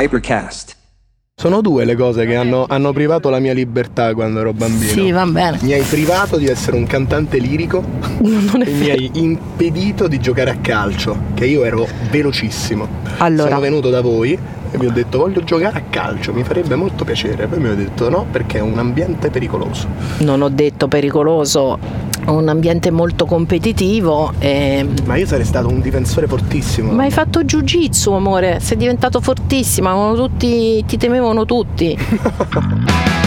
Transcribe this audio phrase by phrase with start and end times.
[0.00, 0.76] Hypercast.
[1.34, 4.92] Sono due le cose che hanno, hanno privato la mia libertà quando ero bambino.
[4.92, 5.58] Sì, va bene.
[5.62, 7.82] Mi hai privato di essere un cantante lirico
[8.22, 12.86] Non è e mi hai impedito di giocare a calcio, che io ero velocissimo.
[13.18, 13.48] Allora.
[13.48, 14.38] Sono venuto da voi
[14.70, 17.48] e vi ho detto voglio giocare a calcio, mi farebbe molto piacere.
[17.48, 19.88] Poi mi ho detto no perché è un ambiente pericoloso.
[20.18, 21.76] Non ho detto pericoloso,
[22.30, 24.32] un ambiente molto competitivo.
[24.38, 24.86] E...
[25.04, 26.92] Ma io sarei stato un difensore fortissimo.
[26.92, 31.96] Ma hai fatto jiu-jitsu, amore, sei diventato fortissima, tutti, ti temevano tutti.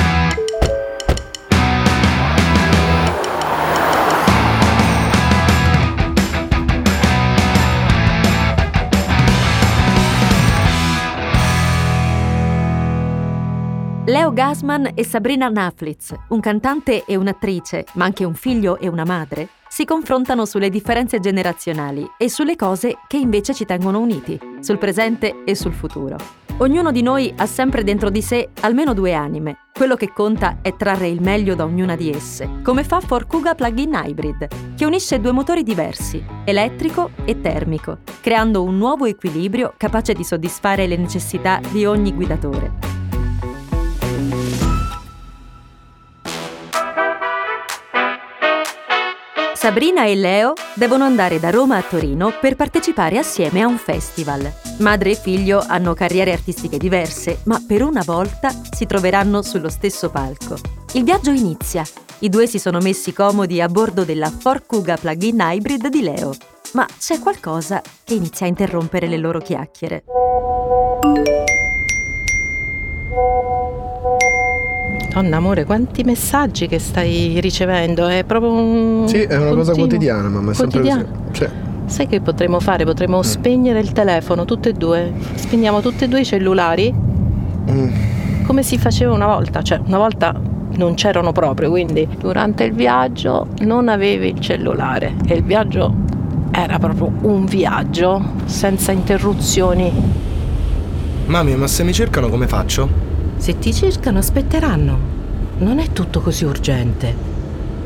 [14.31, 19.03] Leo Gasman e Sabrina Naflitz, un cantante e un'attrice, ma anche un figlio e una
[19.03, 24.77] madre, si confrontano sulle differenze generazionali e sulle cose che invece ci tengono uniti, sul
[24.77, 26.16] presente e sul futuro.
[26.59, 29.58] Ognuno di noi ha sempre dentro di sé almeno due anime.
[29.73, 34.00] Quello che conta è trarre il meglio da ognuna di esse, come fa Forcuga Plug-in
[34.02, 40.23] Hybrid, che unisce due motori diversi, elettrico e termico, creando un nuovo equilibrio capace di
[40.23, 42.91] soddisfare le necessità di ogni guidatore.
[49.62, 54.52] Sabrina e Leo devono andare da Roma a Torino per partecipare assieme a un festival.
[54.80, 60.09] Madre e figlio hanno carriere artistiche diverse, ma per una volta si troveranno sullo stesso
[60.09, 60.58] palco.
[60.94, 61.84] Il viaggio inizia.
[62.22, 66.34] I due si sono messi comodi a bordo della Ford Kuga plug-in hybrid di Leo.
[66.73, 70.06] Ma c'è qualcosa che inizia a interrompere le loro chiacchiere.
[75.14, 78.08] Donna, amore, quanti messaggi che stai ricevendo?
[78.08, 79.04] È proprio un.
[79.08, 81.06] Sì, è una cosa continuo- quotidiana, mamma, è sempre Quotidiana.
[81.28, 81.44] così.
[81.44, 81.50] Sì.
[81.86, 82.86] Sai che potremmo fare?
[82.86, 85.12] Potremmo spegnere il telefono, tutte e due.
[85.36, 86.94] Spegniamo tutti e due i cellulari
[87.70, 87.90] Mm.
[88.45, 89.62] come si faceva una volta.
[89.62, 90.34] Cioè, una volta
[90.78, 95.94] non c'erano proprio, quindi durante il viaggio non avevi il cellulare e il viaggio
[96.52, 99.91] era proprio un viaggio senza interruzioni.
[101.25, 103.09] Mami, ma se mi cercano come faccio?
[103.41, 104.96] Se ti cercano, aspetteranno.
[105.57, 107.12] Non è tutto così urgente.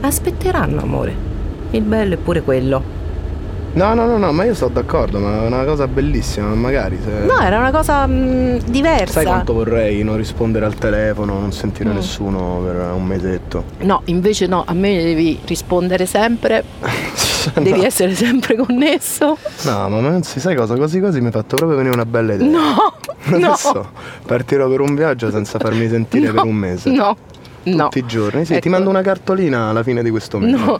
[0.01, 1.15] Aspetteranno, amore.
[1.71, 2.83] Il bello è pure quello.
[3.71, 7.25] No, no, no, no, ma io sono d'accordo, ma è una cosa bellissima, magari se...
[7.25, 9.13] No, era una cosa mm, diversa.
[9.13, 11.93] Sai quanto vorrei non rispondere al telefono, non sentire Mm.
[11.95, 13.63] nessuno per un mesetto?
[13.79, 16.63] No, invece no, a me devi rispondere sempre,
[17.61, 19.37] devi essere sempre connesso.
[19.63, 20.75] No, ma anzi, sai cosa?
[20.75, 22.47] Così così mi hai fatto proprio venire una bella idea.
[22.47, 22.93] No,
[23.25, 23.89] no, Adesso
[24.25, 26.89] partirò per un viaggio senza farmi sentire no, per un mese.
[26.91, 27.15] No,
[27.63, 27.83] no.
[27.85, 28.45] Tutti i giorni.
[28.45, 28.69] Sì, ti Ecco.
[28.69, 30.55] mando una cartolina alla fine di questo mese.
[30.55, 30.79] No,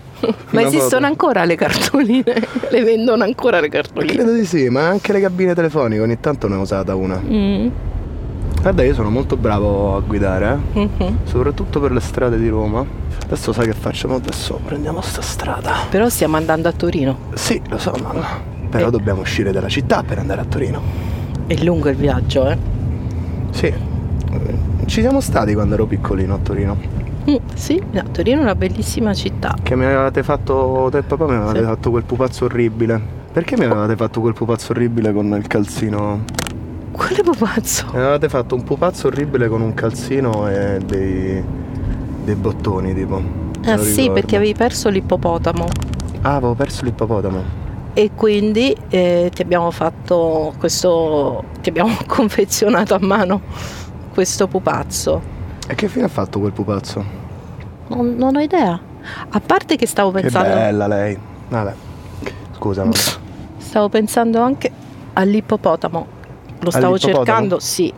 [0.51, 1.05] ma esistono foto.
[1.05, 2.23] ancora le cartoline?
[2.69, 4.13] Le vendono ancora le cartoline?
[4.13, 7.19] Credo di sì, ma anche le cabine telefoniche ogni tanto ne ho usata una.
[7.23, 7.67] Mm,
[8.61, 10.79] Guarda, io sono molto bravo a guidare, eh?
[10.97, 11.17] mhm.
[11.25, 12.83] soprattutto per le strade di Roma.
[13.23, 14.15] Adesso sai che facciamo?
[14.15, 15.85] Adesso prendiamo sta strada.
[15.89, 17.17] Però stiamo andando a Torino.
[17.35, 18.53] Sì, lo so, mamma.
[18.69, 18.91] Però Eh.
[18.91, 20.81] dobbiamo uscire dalla città per andare a Torino.
[21.47, 22.57] È lungo il viaggio, eh?
[23.51, 23.73] Sì.
[24.85, 26.77] Ci siamo stati quando ero piccolino a Torino.
[27.29, 29.55] Mm, sì, no, Torino è una bellissima città.
[29.61, 30.87] Che mi avevate fatto.
[30.91, 31.65] Te e papà mi avevate Sì.
[31.65, 33.01] fatto quel pupazzo orribile.
[33.31, 36.23] Perché mi avevate fatto quel pupazzo orribile con il calzino?
[36.91, 37.87] Quale pupazzo?
[37.93, 41.43] Mi avevate fatto un pupazzo orribile con un calzino e dei.
[42.23, 43.21] dei bottoni, tipo.
[43.65, 45.65] Ah sì, perché avevi perso l'ippopotamo.
[46.21, 47.63] Ah, avevo perso l'ippopotamo.
[47.97, 51.45] E quindi eh, ti abbiamo fatto questo.
[51.61, 53.41] ti abbiamo confezionato a mano
[54.13, 55.21] questo pupazzo.
[55.67, 57.03] E che fine ha fatto quel pupazzo?
[57.87, 58.77] Non, non ho idea.
[59.29, 60.49] A parte che stavo Che pensando.
[60.55, 61.17] bella lei.
[61.47, 61.73] Vabbè.
[62.57, 62.85] Scusa.
[63.57, 64.69] Stavo pensando anche
[65.13, 66.07] all'ippopotamo.
[66.59, 67.25] Lo stavo All'ippopotamo?
[67.25, 67.93] cercando, sì.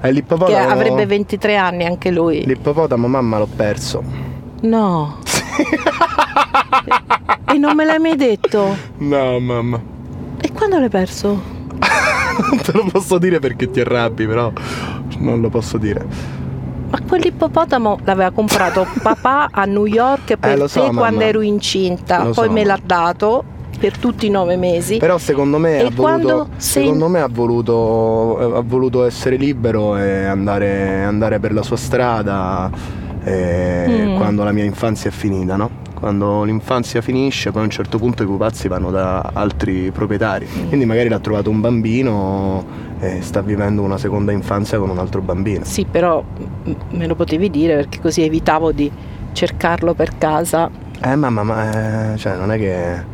[0.00, 0.68] Che l'ippopotamo.
[0.70, 2.44] avrebbe 23 anni anche lui.
[2.44, 4.02] L'ippopotamo, mamma, l'ho perso.
[4.62, 5.18] No.
[7.52, 8.76] E non me l'hai mai detto?
[8.98, 9.80] No, mamma.
[10.40, 11.54] E quando l'hai perso?
[12.48, 14.52] Non te lo posso dire perché ti arrabbi, però.
[15.18, 16.04] Non lo posso dire.
[16.90, 20.98] Ma quell'ippopotamo l'aveva comprato papà a New York per Eh, te so, mamma.
[21.00, 22.52] quando ero incinta, Lo poi so.
[22.52, 23.42] me l'ha dato
[23.78, 24.98] per tutti i nove mesi.
[24.98, 26.48] Però secondo me ha voluto.
[26.56, 28.56] Secondo me ha voluto.
[28.56, 32.70] Ha voluto essere libero e andare, andare per la sua strada.
[33.26, 34.16] Eh, Mm.
[34.16, 35.70] Quando la mia infanzia è finita, no?
[35.94, 40.46] Quando l'infanzia finisce, poi a un certo punto i pupazzi vanno da altri proprietari.
[40.46, 40.68] Mm.
[40.68, 42.64] Quindi magari l'ha trovato un bambino
[43.00, 45.64] e sta vivendo una seconda infanzia con un altro bambino.
[45.64, 46.22] Sì, però
[46.90, 48.90] me lo potevi dire perché così evitavo di
[49.32, 50.70] cercarlo per casa.
[51.02, 53.04] Eh mamma, ma eh, cioè non è che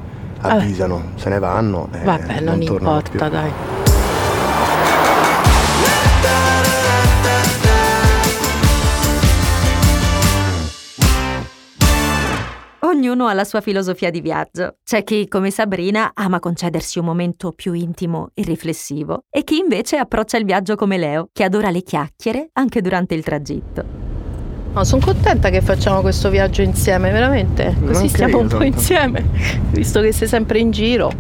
[0.41, 1.89] avvisano, se ne vanno.
[1.93, 3.19] e Vabbè, non, tornano importa, più.
[3.31, 3.51] dai.
[13.13, 14.77] Ognuno ha la sua filosofia di viaggio.
[14.83, 19.99] C'è chi, come Sabrina, ama concedersi un momento più intimo e riflessivo, e chi invece
[19.99, 23.85] approccia il viaggio come Leo, che adora le chiacchiere anche durante il tragitto.
[24.73, 27.77] No, sono contenta che facciamo questo viaggio insieme, veramente.
[27.85, 29.23] Così stiamo un po' insieme,
[29.73, 31.13] visto che sei sempre in giro,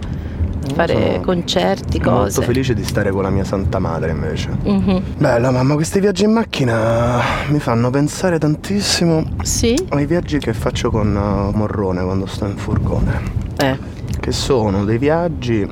[0.75, 2.43] fare Sono concerti, Molto cose.
[2.43, 4.51] felice di stare con la mia santa madre invece.
[4.63, 5.03] Mhm.
[5.19, 9.75] Bella mamma, questi viaggi in macchina mi fanno pensare tantissimo Sì?
[9.91, 13.21] ai viaggi che faccio con uh, Morrone quando sto in furgone.
[13.59, 13.79] Eh.
[14.21, 15.69] Che sono dei viaggi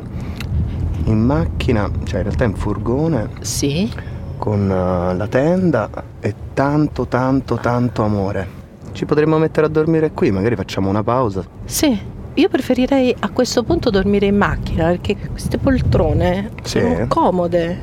[1.04, 3.90] in macchina, cioè in realtà in furgone, Sì?
[4.38, 5.88] con uh, la tenda
[6.20, 8.58] e tanto tanto tanto amore.
[8.92, 11.42] Ci potremmo mettere a dormire qui, magari facciamo una pausa.
[11.64, 11.98] Sì.
[12.40, 16.80] Io preferirei a questo punto dormire in macchina perché queste poltrone Sì.
[16.80, 17.78] sono comode,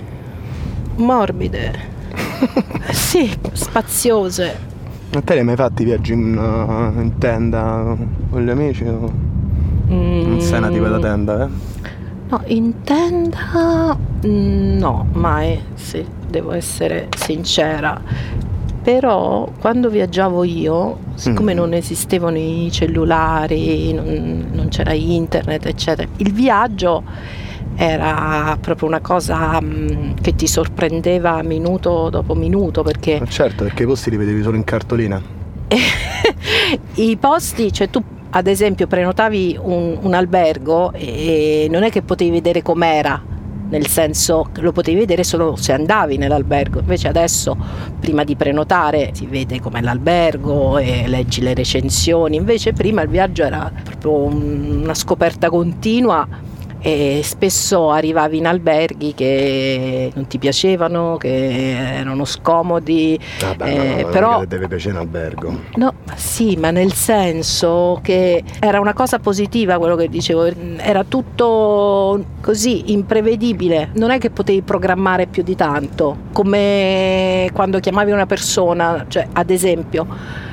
[0.95, 1.73] morbide,
[2.89, 4.57] sì, spaziose.
[5.13, 7.95] A te li hai mai fatti viaggi in, uh, in tenda
[8.31, 8.83] con gli amici?
[8.83, 9.11] o
[9.89, 11.49] Non sei una tipa da tenda, eh?
[12.29, 13.95] No, in tenda
[14.25, 18.01] mm, no, mai, sì, devo essere sincera.
[18.87, 21.57] Però quando viaggiavo io, siccome Mm.
[21.57, 27.03] non esistevano i cellulari, non, non c'era internet, eccetera, il viaggio
[27.75, 33.83] era proprio una cosa mm, che ti sorprendeva minuto dopo minuto perché Ma certo, perché
[33.83, 35.21] i posti li vedevi solo in cartolina.
[36.95, 42.31] i posti, cioè tu ad esempio prenotavi un, un albergo e non è che potevi
[42.31, 43.21] vedere com'era,
[43.69, 47.55] nel senso che lo potevi vedere solo se andavi nell'albergo, invece adesso
[47.99, 53.43] prima di prenotare si vede com'è l'albergo e leggi le recensioni, invece prima il viaggio
[53.43, 56.27] era proprio un- una scoperta continua
[56.79, 64.01] e spesso arrivavi in alberghi che non ti piacevano, che erano scomodi, Vabbè, Eh, no,
[64.01, 65.59] no, però- deve piacere in albergo.
[65.75, 70.45] No, sì, ma nel senso che era una cosa positiva quello che dicevo,
[70.77, 78.11] era tutto così imprevedibile, non è che potevi programmare più di tanto, come quando chiamavi
[78.11, 80.05] una persona, cioè ad esempio,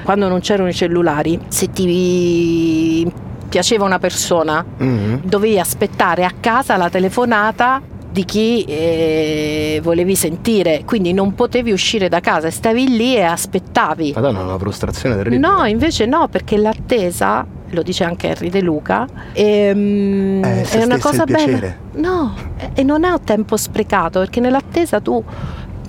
[0.05, 3.07] quando non c'erano i cellulari, se ti
[3.55, 5.21] piaceva una persona, Mhm.
[5.23, 7.81] dovevi aspettare a casa la telefonata
[8.11, 14.11] di chi eh, volevi sentire, quindi non potevi uscire da casa, stavi lì e aspettavi.
[14.17, 15.41] Madonna, una frustrazione terribile.
[15.41, 20.99] No, invece no, perché l'attesa, lo dice anche Henry De Luca, ehm, Eh, è una
[20.99, 21.75] cosa bella.
[21.93, 25.23] No, e- e non è un tempo sprecato, perché nell'attesa tu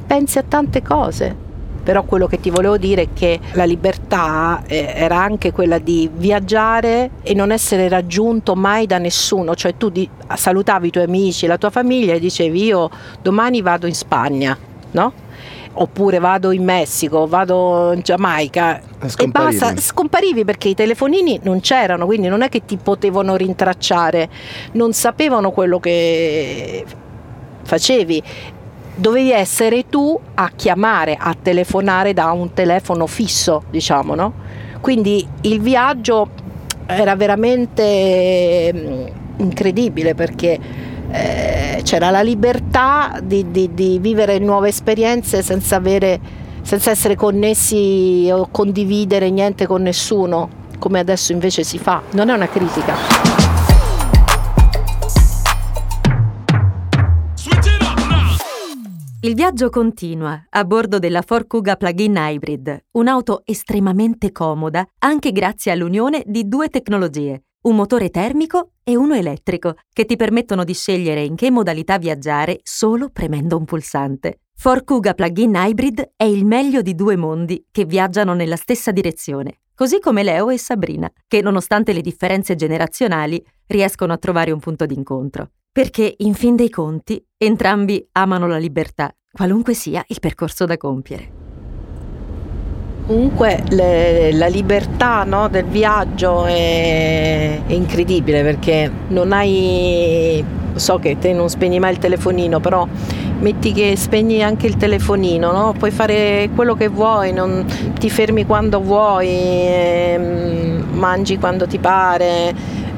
[0.06, 1.36] pensi a tante cose.
[1.86, 6.10] Però quello che ti volevo dire è che la libertà eh, era anche quella di
[6.12, 11.46] viaggiare e non essere raggiunto mai da nessuno, cioè tu di- salutavi i tuoi amici,
[11.46, 12.90] la tua famiglia e dicevi io
[13.22, 14.58] domani vado in Spagna,
[14.92, 15.14] no?
[15.78, 21.60] Oppure vado in Messico, vado in Giamaica E e basta, scomparivi perché i telefonini non
[21.60, 24.28] c'erano, quindi non è che ti potevano rintracciare,
[24.72, 26.84] non sapevano quello che
[27.62, 28.24] facevi.
[28.96, 34.34] Dovevi essere tu a chiamare, a telefonare da un telefono fisso, diciamo, no?
[34.80, 36.30] Quindi il viaggio
[36.86, 39.06] era veramente mm,
[39.38, 40.60] incredibile perché
[41.12, 48.28] eh, c'era la libertà di, di- di vivere nuove esperienze senza avere senza essere connessi
[48.32, 50.50] o condividere niente con nessuno,
[50.80, 52.02] come adesso invece si fa.
[52.12, 53.35] Non è una critica.
[59.26, 65.72] Il viaggio continua a bordo della Ford Kuga Plug-in Hybrid, un'auto estremamente comoda anche grazie
[65.72, 71.24] all'unione di due tecnologie, un motore termico e uno elettrico, che ti permettono di scegliere
[71.24, 74.42] in che modalità viaggiare solo premendo un pulsante.
[74.56, 79.62] Ford Kuga Plug-in Hybrid è il meglio di due mondi che viaggiano nella stessa direzione,
[79.74, 84.86] così come Leo e Sabrina, che nonostante le differenze generazionali riescono a trovare un punto
[84.86, 85.50] d'incontro.
[85.76, 91.30] Perché, in fin dei conti, entrambi amano la libertà, qualunque sia il percorso da compiere.
[93.06, 100.42] Comunque le- la libertà no, del viaggio è, è incredibile perché non hai,
[100.76, 102.88] so che te non spegni mai il telefonino, però
[103.40, 105.74] metti che spegni anche il telefonino, no?
[105.78, 107.66] puoi fare quello che vuoi, non-
[108.00, 112.54] ti fermi quando vuoi, ehm, mangi quando ti pare.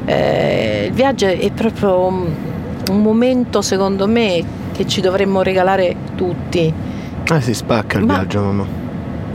[0.05, 2.45] Eh, il viaggio è proprio
[2.89, 6.73] un, momento secondo me che ci dovremmo regalare tutti.
[7.29, 8.85] Ah, si spacca il Ma- viaggio, mamma.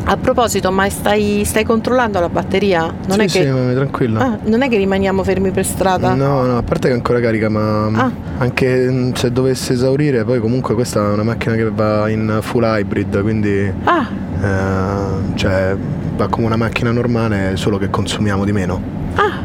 [0.05, 2.83] A proposito, ma stai, stai controllando la batteria?
[3.07, 4.21] Non, sì, è sì, che, mamma, tranquilla.
[4.21, 6.15] Ah, non è che rimaniamo fermi per strada?
[6.15, 8.11] No, no, a parte che è ancora carica, ma Ah.
[8.39, 12.65] anche mm, se dovesse esaurire, poi comunque questa è una macchina che va in full
[12.65, 14.09] hybrid, quindi Ah,
[14.43, 15.77] eh, cioè
[16.17, 18.81] va come una macchina normale, solo che consumiamo di meno.
[19.15, 19.39] ah,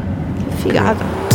[0.56, 1.27] Figata.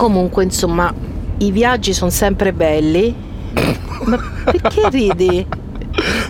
[0.00, 0.90] Comunque, insomma,
[1.36, 3.14] i viaggi sono sempre belli.
[4.06, 5.46] Ma perché ridi?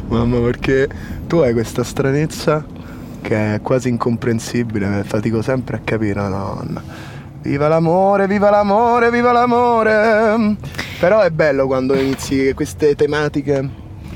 [0.08, 0.88] Mamma, perché
[1.28, 2.66] tu hai questa stranezza
[3.20, 6.82] che è quasi incomprensibile, fatico sempre a capire, Madonna.
[7.42, 10.56] Viva l'amore, viva l'amore, viva l'amore!
[10.98, 13.68] Però è bello quando inizi queste tematiche,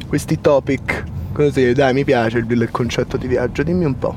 [0.08, 1.04] questi topic.
[1.32, 4.16] Così, dai, mi piace il, il concetto di viaggio, dimmi un po'.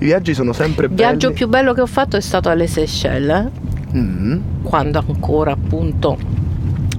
[0.00, 1.00] I viaggi sono sempre belli.
[1.00, 3.48] Il viaggio più bello che ho fatto è stato alle Seychelles.
[3.96, 4.38] Mm.
[4.62, 6.16] quando ancora appunto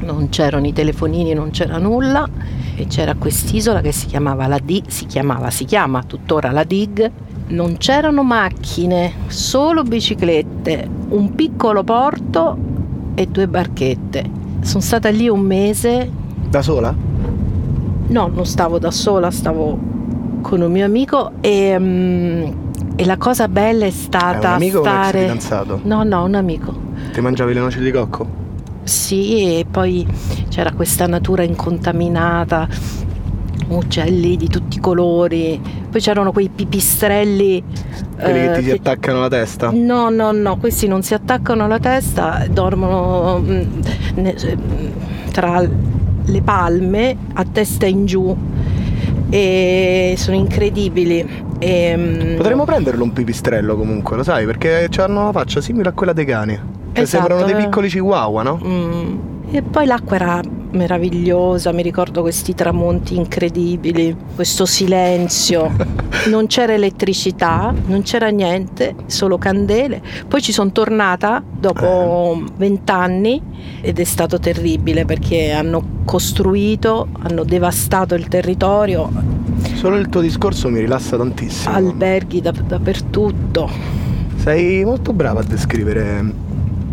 [0.01, 2.27] non c'erano i telefonini, non c'era nulla
[2.75, 7.11] e c'era quest'isola che si chiamava la Dig, si chiamava, si chiama tuttora la Dig.
[7.49, 12.57] Non c'erano macchine, solo biciclette, un piccolo porto
[13.13, 14.23] e due barchette.
[14.61, 16.09] Sono stata lì un mese,
[16.49, 16.93] Da sola?
[18.07, 19.77] no, non stavo da sola, stavo
[20.41, 22.43] con un mio amico e, mm,
[23.01, 25.21] e la cosa bella è È stata un amico o un stare...
[25.21, 25.79] fidanzato?
[25.83, 26.79] No, no, un amico.
[27.11, 28.27] Ti mangiavi le noci di cocco?
[28.83, 30.05] Sì, e poi
[30.49, 32.67] c'era questa natura incontaminata,
[33.69, 37.63] uccelli di tutti i colori, poi c'erano quei pipistrelli.
[38.19, 39.71] Quelli che eh, ti si attaccano alla testa?
[39.73, 43.61] No, no, no, questi non si attaccano alla testa, dormono mm,
[44.15, 44.35] ne-
[45.31, 45.59] tra
[46.23, 48.37] le palme a testa in giù
[49.31, 51.25] e sono incredibili.
[51.57, 55.91] E, mm, Potremmo prenderlo un pipistrello comunque, lo sai, perché hanno una faccia simile a
[55.93, 56.53] quella dei cani.
[56.93, 57.65] Cioè, Esatto, sembrano dei eh.
[57.65, 58.59] piccoli chihuahua, no?
[58.61, 59.19] Mm.
[59.51, 65.99] E poi l'acqua era meravigliosa, mi ricordo questi tramonti incredibili, questo silenzio.
[66.27, 70.01] Non c'era elettricità, non c'era niente, solo candele.
[70.27, 73.41] Poi ci sono tornata dopo vent'anni
[73.81, 79.09] ed è stato terribile perché hanno costruito, hanno devastato il territorio,
[79.73, 81.73] Solo il tuo discorso mi rilassa tantissimo.
[81.73, 83.67] alberghi da- dappertutto.
[84.35, 86.23] Sei molto brava a descrivere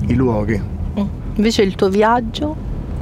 [0.06, 0.58] i luoghi.
[0.98, 1.04] Mm.
[1.34, 2.56] Invece il tuo viaggio,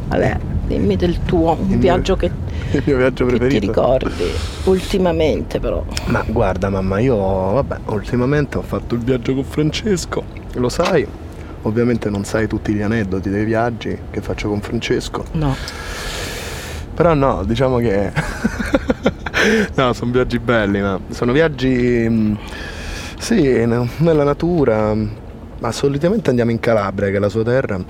[0.08, 2.30] vabbè, dimmi del tuo, mio- viaggio che
[2.72, 3.66] Il mio viaggio Che ti preferito.
[3.66, 4.24] ricordi
[4.64, 5.84] ultimamente però?
[6.06, 10.22] Ma guarda mamma, io vabbè, ultimamente ho fatto il viaggio con Francesco,
[10.54, 11.06] lo sai.
[11.62, 15.24] Ovviamente non sai tutti gli aneddoti dei viaggi che faccio con Francesco.
[15.32, 15.56] No.
[16.94, 18.12] Però no, diciamo che...
[19.74, 22.08] no, sono viaggi belli, ma sono viaggi...
[22.08, 22.38] mh,
[23.18, 24.94] Sì, ne- nella natura.
[25.58, 27.82] Ma solitamente andiamo in Calabria, che è la sua terra.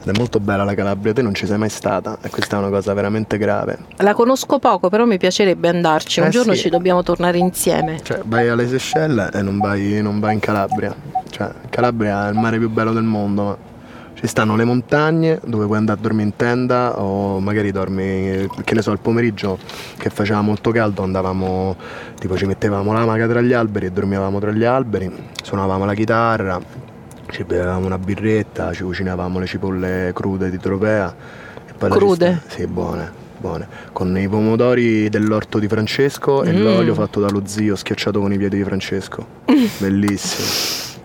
[0.00, 2.18] Ed è molto bella la Calabria, te non ci sei mai stata.
[2.22, 3.78] E questa è una cosa veramente grave.
[3.96, 6.20] La conosco poco, però mi piacerebbe andarci.
[6.20, 6.60] Un Eh giorno sì.
[6.60, 8.00] ci dobbiamo tornare insieme.
[8.02, 10.94] Cioè, vai alle Seychelles e non vai, non vai in Calabria.
[11.30, 13.42] Cioè, Calabria è il mare più bello del mondo.
[13.44, 13.56] ma
[14.14, 18.74] Ci stanno le montagne dove puoi andare a dormire in tenda o magari dormi, che
[18.74, 19.58] ne so, al pomeriggio
[19.96, 21.76] che faceva molto caldo andavamo,
[22.18, 25.08] tipo ci mettevamo l'amaca tra gli alberi e dormivamo tra gli alberi,
[25.40, 26.60] suonavamo la chitarra,
[27.30, 31.14] ci bevevamo una birretta, ci cucinavamo le cipolle crude di Tropea.
[31.78, 32.40] Crude?
[32.48, 33.68] Sì, buone, buone.
[33.92, 36.62] Con i pomodori dell'orto di Francesco e Mm.
[36.62, 39.24] l'olio fatto dallo zio schiacciato con i piedi di Francesco.
[39.78, 40.96] Bellissimo.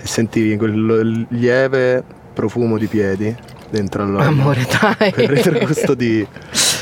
[0.00, 3.34] E sentivi quel lieve profumo di piedi
[3.70, 4.28] dentro all'olio.
[4.28, 4.66] Amore,
[4.98, 5.10] dai.
[5.12, 6.24] Per retrogusto di,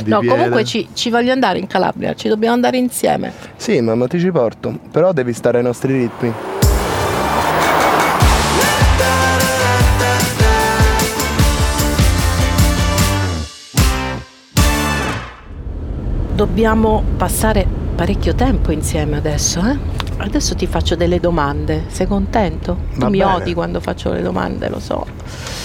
[0.02, 0.34] di no, piede.
[0.34, 3.32] comunque ci, ci voglio andare in Calabria, ci dobbiamo andare insieme.
[3.56, 6.32] Sì, mamma ti ci porto, però devi stare ai nostri ritmi.
[16.34, 19.76] Dobbiamo passare parecchio tempo insieme adesso, eh?
[20.16, 21.84] Adesso ti faccio delle domande.
[21.88, 22.76] Sei contento?
[22.94, 23.32] Tu Va mi bene.
[23.34, 25.04] odi quando faccio le domande, lo so.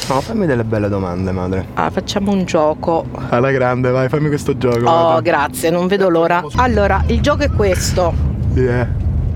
[0.09, 1.65] No, fammi delle belle domande, madre.
[1.75, 3.05] Ah, facciamo un gioco.
[3.29, 4.77] Alla grande, vai, fammi questo gioco.
[4.89, 5.21] Oh, madre.
[5.23, 6.43] grazie, non vedo l'ora.
[6.55, 8.13] Allora, il gioco è questo.
[8.53, 8.87] Yeah.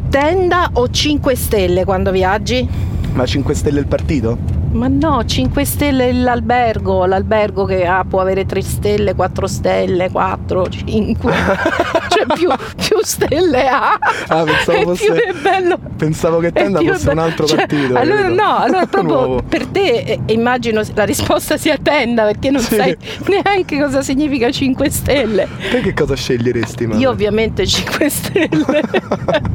[0.09, 2.67] Tenda o 5 stelle quando viaggi?
[3.13, 4.37] Ma 5 stelle il partito?
[4.71, 10.69] Ma no, 5 stelle l'albergo, l'albergo che ha, può avere 3 stelle, 4 stelle, 4,
[10.69, 11.33] 5.
[12.07, 13.99] cioè più, più stelle ha.
[14.27, 15.77] Ah, pensavo fosse- bello.
[15.97, 17.95] Pensavo che tenda fosse un altro Cioè, partito.
[17.97, 18.41] Allora capito?
[18.43, 19.43] no, allora proprio Nuovo.
[19.47, 22.75] per te eh, immagino la risposta sia tenda perché non Sì.
[22.75, 22.95] sai
[23.27, 25.47] neanche cosa significa 5 stelle.
[25.69, 26.99] Te che cosa sceglieresti, mamma?
[27.01, 28.81] Io ovviamente 5 stelle.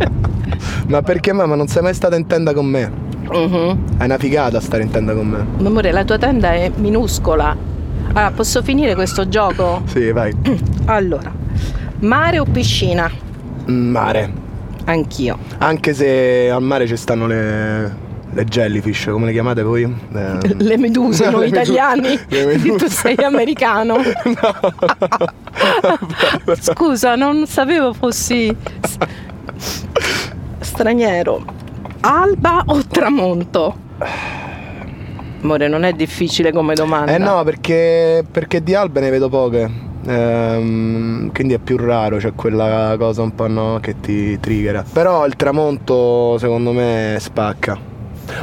[0.88, 3.14] Ma perché mamma non sei mai stata in tenda con me?
[3.30, 3.99] Mhm.
[3.99, 5.47] È una figata stare in tenda con me.
[5.66, 7.56] Amore, la tua tenda è minuscola.
[8.09, 9.83] Allora, posso finire questo gioco?
[9.88, 10.35] Sì, vai.
[10.87, 11.33] Allora,
[12.00, 13.11] mare o piscina?
[13.71, 14.33] Mm, Mare.
[14.85, 15.37] Anch'io.
[15.59, 17.92] Anche se al mare ci stanno le,
[18.33, 19.83] le jellyfish, come le chiamate voi?
[19.83, 22.16] Eh, Le meduse, noi italiani.
[22.30, 22.76] meduse.
[22.87, 23.97] Tu sei americano.
[26.61, 28.54] Scusa, non sapevo fossi
[30.61, 31.45] straniero.
[32.00, 33.75] Alba o tramonto?
[35.43, 37.15] Amore, non è difficile come domanda.
[37.15, 39.71] Eh no, perché, perché di albe ne vedo poche.
[40.07, 44.83] Ehm, quindi è più raro, c'è quella cosa un po' no, che ti triggera.
[44.91, 47.79] Però il tramonto secondo me spacca.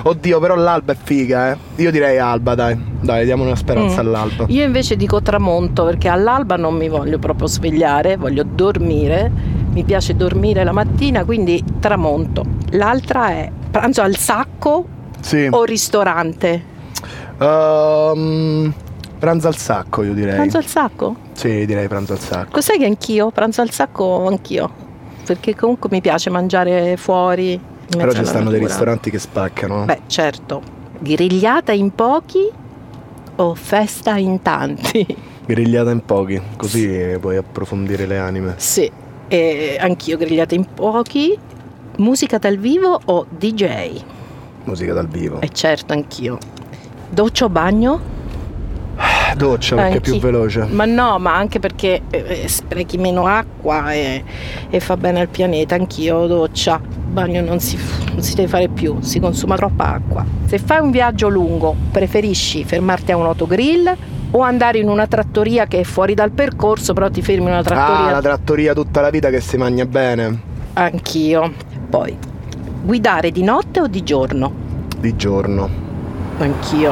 [0.03, 1.57] Oddio, però l'alba è figa, eh.
[1.81, 2.77] Io direi alba, dai.
[3.01, 4.05] Dai, diamo una speranza Mm.
[4.05, 4.45] all'alba.
[4.49, 9.29] Io invece dico tramonto perché all'alba non mi voglio proprio svegliare, voglio dormire.
[9.71, 12.45] Mi piace dormire la mattina, quindi tramonto.
[12.69, 14.85] L'altra è pranzo al sacco
[15.19, 15.47] Sì.
[15.49, 16.63] o ristorante?
[17.39, 18.71] Ehm,
[19.17, 20.35] pranzo al sacco, io direi.
[20.35, 21.15] Pranzo al sacco?
[21.33, 22.51] Sì, direi pranzo al sacco.
[22.51, 23.31] Cos'è che anch'io?
[23.31, 24.69] Pranzo al sacco anch'io.
[25.25, 27.59] Perché comunque mi piace mangiare fuori.
[27.89, 29.85] Però ci stanno dei ristoranti che spaccano.
[29.85, 30.61] Beh, certo.
[30.99, 32.47] Grigliata in pochi
[33.37, 35.05] o festa in tanti?
[35.45, 38.53] Grigliata in pochi, così puoi approfondire le anime.
[38.57, 38.89] Sì,
[39.27, 41.37] e anch'io grigliata in pochi.
[41.97, 44.01] Musica dal vivo o DJ?
[44.65, 45.41] Musica dal vivo.
[45.41, 46.37] E certo, anch'io.
[47.09, 48.11] Doccia o bagno?
[49.35, 50.31] Doccia perché è più Anch'io.
[50.31, 50.65] veloce.
[50.69, 54.23] Ma no, ma anche perché eh, sprechi meno acqua e,
[54.69, 55.75] e fa bene al pianeta.
[55.75, 56.79] Anch'io doccia.
[57.13, 57.77] Bagno non si,
[58.11, 60.25] non si deve fare più, si consuma troppa acqua.
[60.47, 63.95] Se fai un viaggio lungo, preferisci fermarti a un autogrill
[64.31, 67.59] o andare in una trattoria che è fuori dal percorso, però ti fermi in una
[67.59, 68.11] Ah, trattoria?
[68.11, 70.41] la trattoria tutta la vita che si mangia bene.
[70.73, 71.53] Anch'io.
[71.93, 72.17] Poi,
[72.81, 74.51] guidare di notte o di giorno?
[74.97, 75.69] Di giorno.
[76.39, 76.91] Anch'io.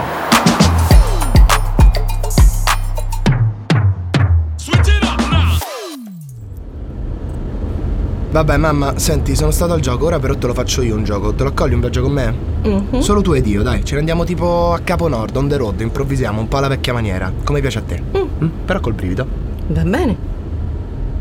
[8.29, 11.34] Vabbè, mamma, senti, sono stato al gioco, ora però te lo faccio io un gioco.
[11.34, 12.36] Te lo accogli un viaggio con me?
[12.62, 13.00] Mhm.
[13.00, 15.81] Solo tu ed io, dai, ce ne andiamo tipo a Capo Nord, on the road,
[15.81, 17.31] improvvisiamo un po' alla vecchia maniera.
[17.44, 18.00] Come piace a te?
[18.00, 18.46] Mm.
[18.46, 18.50] Mm?
[18.66, 19.25] Però col brivido.
[19.66, 20.16] Va bene.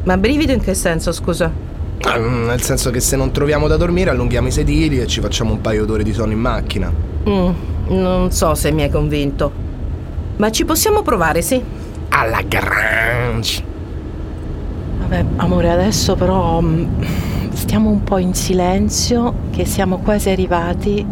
[0.03, 1.70] Ma brivido in che senso, scusa?
[2.03, 5.53] Ah, nel senso che se non troviamo da dormire allunghiamo i sedili e ci facciamo
[5.53, 6.93] un paio d'ore di sonno in macchina.
[7.29, 7.51] Mm,
[7.89, 9.53] non so se mi hai convinto.
[10.37, 11.63] Ma ci possiamo provare, sì?
[12.09, 13.63] Alla grange.
[15.01, 17.03] Vabbè, amore, adesso però mm,
[17.53, 21.07] stiamo un po' in silenzio, che siamo quasi arrivati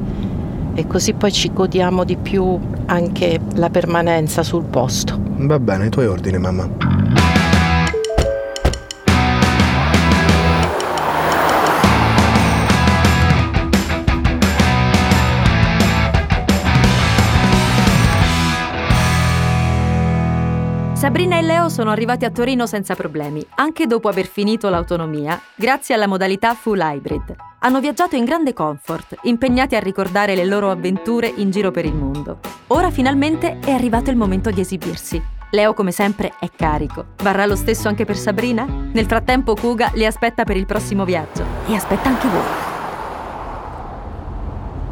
[0.74, 5.20] e così poi ci godiamo di più anche la permanenza sul posto.
[5.38, 6.87] Va bene, i tuoi ordini, mamma.
[21.08, 25.94] Sabrina e Leo sono arrivati a Torino senza problemi, anche dopo aver finito l'autonomia, grazie
[25.94, 27.34] alla modalità full hybrid.
[27.60, 31.94] Hanno viaggiato in grande comfort, impegnati a ricordare le loro avventure in giro per il
[31.94, 32.40] mondo.
[32.66, 35.18] Ora finalmente è arrivato il momento di esibirsi.
[35.52, 37.06] Leo, come sempre, è carico.
[37.22, 38.66] Varrà lo stesso anche per Sabrina?
[38.66, 41.42] Nel frattempo, Kuga li aspetta per il prossimo viaggio.
[41.68, 42.42] E aspetta anche voi.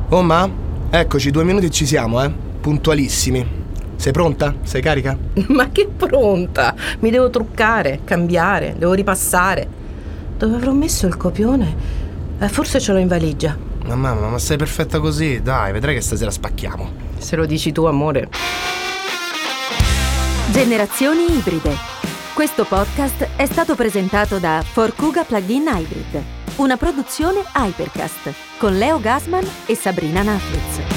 [0.09, 0.49] Oh, ma?
[0.89, 2.33] Eccoci, due minuti ci siamo, eh?
[2.59, 3.66] Puntualissimi.
[3.97, 4.55] Sei pronta?
[4.63, 5.17] Sei carica?
[5.49, 6.75] Ma che pronta!
[7.01, 9.67] Mi devo truccare, cambiare, devo ripassare.
[10.37, 11.75] Dove avrò messo il copione?
[12.39, 13.57] Eh, forse ce l'ho in valigia.
[13.87, 15.41] Ma mamma, ma sei perfetta così?
[15.43, 17.05] Dai, vedrai che stasera spacchiamo.
[17.19, 18.29] Se lo dici tu, amore.
[20.51, 21.75] Generazioni ibride.
[22.35, 26.23] Questo podcast è stato presentato da Forcuga Plugin Hybrid,
[26.57, 30.96] una produzione Hypercast con Leo Gasman e Sabrina Naflitz.